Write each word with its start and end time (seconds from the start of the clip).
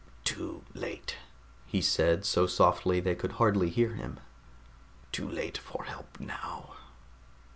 "Too 0.23 0.63
late," 0.73 1.17
he 1.67 1.79
said, 1.79 2.25
so 2.25 2.47
softly 2.47 2.99
they 2.99 3.13
could 3.13 3.33
hardly 3.33 3.69
hear 3.69 3.93
him. 3.93 4.19
"Too 5.11 5.29
late 5.29 5.59
for 5.59 5.83
help 5.83 6.19
now." 6.19 6.71